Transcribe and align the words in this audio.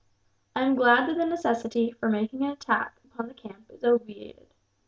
I 0.55 0.61
am 0.63 0.73
glad 0.73 1.07
that 1.07 1.17
the 1.19 1.27
necessity 1.27 1.91
for 1.91 2.09
making 2.09 2.41
an 2.43 2.49
attack 2.49 2.99
upon 3.05 3.27
the 3.27 3.35
camp 3.35 3.69
is 3.69 3.83
obviated. 3.83 4.47